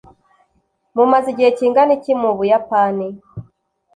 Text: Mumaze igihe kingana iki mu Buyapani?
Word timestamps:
Mumaze 0.95 1.27
igihe 1.33 1.49
kingana 1.57 1.91
iki 1.97 2.13
mu 2.21 2.31
Buyapani? 2.37 3.07